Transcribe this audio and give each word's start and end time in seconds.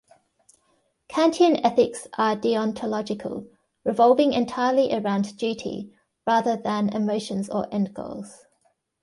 Kantian 1.09 1.61
ethics 1.63 2.07
are 2.17 2.35
deontological, 2.35 3.47
revolving 3.85 4.33
entirely 4.33 4.91
around 4.91 5.37
duty 5.37 5.93
rather 6.25 6.57
than 6.57 6.89
emotions 6.89 7.51
or 7.51 7.71
end 7.71 7.93
goals. 7.93 8.47